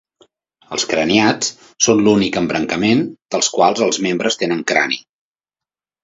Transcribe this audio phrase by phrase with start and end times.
[0.75, 1.49] Els craniats
[1.87, 3.03] són l'únic embrancament
[3.35, 4.99] del qual els membres tenen crani.